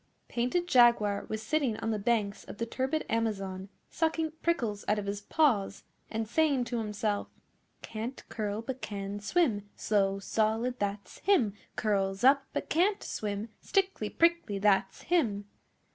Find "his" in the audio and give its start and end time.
5.05-5.21